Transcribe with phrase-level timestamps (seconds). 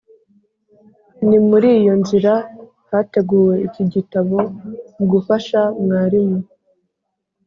[1.27, 2.33] ni muri iyo nzira
[2.91, 4.37] hateguwe iki gitabo
[4.95, 6.39] mugufasha mwarimu,